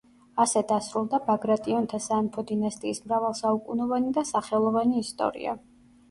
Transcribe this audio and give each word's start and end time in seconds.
ასე 0.43 0.61
დასრულდა 0.69 1.17
ბაგრატიონთა 1.25 1.99
სამეფო 2.05 2.43
დინასტიის 2.51 3.01
მრავალსაუკუნოვანი 3.09 4.09
და 4.19 4.23
სახელოვანი 4.31 5.03
ისტორია. 5.03 5.55